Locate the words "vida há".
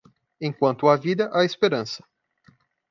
0.97-1.45